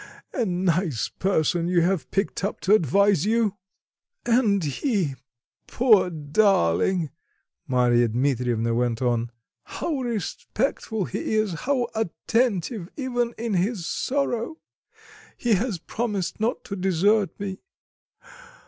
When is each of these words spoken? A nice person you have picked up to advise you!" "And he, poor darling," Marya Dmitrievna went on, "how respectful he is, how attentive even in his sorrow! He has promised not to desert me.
A 0.33 0.45
nice 0.47 1.09
person 1.09 1.67
you 1.67 1.81
have 1.81 2.09
picked 2.09 2.43
up 2.43 2.59
to 2.61 2.73
advise 2.73 3.23
you!" 3.23 3.57
"And 4.25 4.63
he, 4.63 5.13
poor 5.67 6.09
darling," 6.09 7.11
Marya 7.67 8.07
Dmitrievna 8.07 8.73
went 8.73 8.99
on, 9.03 9.29
"how 9.61 10.01
respectful 10.01 11.05
he 11.05 11.35
is, 11.35 11.53
how 11.53 11.85
attentive 11.93 12.89
even 12.97 13.35
in 13.37 13.53
his 13.53 13.85
sorrow! 13.85 14.57
He 15.37 15.53
has 15.53 15.77
promised 15.77 16.39
not 16.39 16.63
to 16.63 16.75
desert 16.75 17.39
me. 17.39 17.59